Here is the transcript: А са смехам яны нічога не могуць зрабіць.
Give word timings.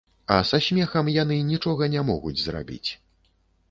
А 0.35 0.37
са 0.51 0.59
смехам 0.67 1.13
яны 1.23 1.39
нічога 1.51 1.93
не 1.97 2.07
могуць 2.11 2.37
зрабіць. 2.49 2.89